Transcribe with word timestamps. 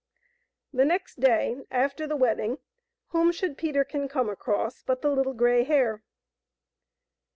The 0.73 0.83
next 0.83 1.19
day 1.19 1.57
after 1.69 2.07
the 2.07 2.15
wedding, 2.15 2.57
whom 3.09 3.31
should 3.31 3.55
Peterkin 3.55 4.07
come 4.07 4.29
across 4.29 4.81
but 4.81 5.03
the 5.03 5.11
Little 5.11 5.35
Grey 5.35 5.63
Hare. 5.63 6.01